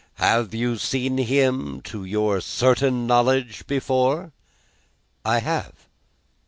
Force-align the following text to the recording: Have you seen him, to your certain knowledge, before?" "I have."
Have 0.15 0.55
you 0.55 0.77
seen 0.79 1.19
him, 1.19 1.79
to 1.83 2.03
your 2.05 2.41
certain 2.41 3.05
knowledge, 3.05 3.67
before?" 3.67 4.31
"I 5.23 5.41
have." 5.41 5.73